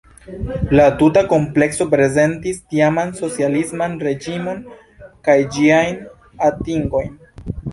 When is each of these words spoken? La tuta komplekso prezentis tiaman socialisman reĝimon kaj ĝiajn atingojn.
La 0.77 0.85
tuta 1.01 1.21
komplekso 1.33 1.87
prezentis 1.91 2.57
tiaman 2.71 3.13
socialisman 3.19 3.99
reĝimon 4.07 4.65
kaj 5.29 5.37
ĝiajn 5.59 6.01
atingojn. 6.49 7.15